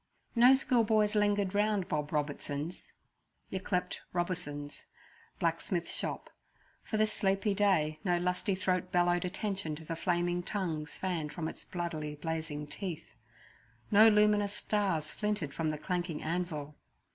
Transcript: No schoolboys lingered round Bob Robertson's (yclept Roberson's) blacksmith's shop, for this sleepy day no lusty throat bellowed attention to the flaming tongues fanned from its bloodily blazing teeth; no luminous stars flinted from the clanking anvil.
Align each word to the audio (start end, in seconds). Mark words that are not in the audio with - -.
No 0.35 0.55
schoolboys 0.55 1.13
lingered 1.13 1.53
round 1.53 1.87
Bob 1.87 2.11
Robertson's 2.11 2.93
(yclept 3.51 3.97
Roberson's) 4.13 4.87
blacksmith's 5.37 5.93
shop, 5.93 6.31
for 6.83 6.97
this 6.97 7.13
sleepy 7.13 7.53
day 7.53 7.99
no 8.03 8.17
lusty 8.17 8.55
throat 8.55 8.91
bellowed 8.91 9.25
attention 9.25 9.75
to 9.75 9.85
the 9.85 9.95
flaming 9.95 10.41
tongues 10.41 10.95
fanned 10.95 11.31
from 11.33 11.47
its 11.47 11.63
bloodily 11.65 12.15
blazing 12.15 12.65
teeth; 12.65 13.13
no 13.91 14.07
luminous 14.09 14.53
stars 14.53 15.11
flinted 15.11 15.53
from 15.53 15.69
the 15.69 15.77
clanking 15.77 16.23
anvil. 16.23 16.75